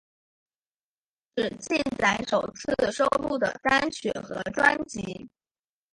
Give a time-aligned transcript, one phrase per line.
[1.35, 5.29] 只记载首次收录的单曲和专辑。